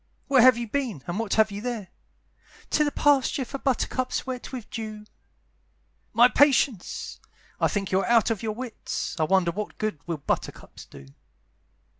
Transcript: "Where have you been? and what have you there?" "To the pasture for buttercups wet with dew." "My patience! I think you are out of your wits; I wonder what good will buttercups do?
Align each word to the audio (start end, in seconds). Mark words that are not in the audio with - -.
"Where 0.27 0.41
have 0.41 0.57
you 0.57 0.67
been? 0.67 1.03
and 1.05 1.19
what 1.19 1.35
have 1.35 1.51
you 1.51 1.61
there?" 1.61 1.89
"To 2.71 2.83
the 2.83 2.91
pasture 2.91 3.45
for 3.45 3.59
buttercups 3.59 4.25
wet 4.25 4.51
with 4.51 4.67
dew." 4.71 5.05
"My 6.11 6.27
patience! 6.27 7.19
I 7.59 7.67
think 7.67 7.91
you 7.91 7.99
are 7.99 8.07
out 8.09 8.31
of 8.31 8.41
your 8.41 8.53
wits; 8.55 9.15
I 9.19 9.25
wonder 9.25 9.51
what 9.51 9.77
good 9.77 9.99
will 10.07 10.17
buttercups 10.17 10.85
do? 10.85 11.05